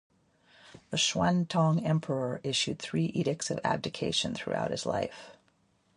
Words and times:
The 0.89 0.97
Xuantong 0.97 1.85
Emperor 1.85 2.41
issued 2.43 2.79
three 2.79 3.05
edicts 3.13 3.51
of 3.51 3.59
abdication 3.63 4.33
throughout 4.33 4.71
his 4.71 4.87
life. 4.87 5.37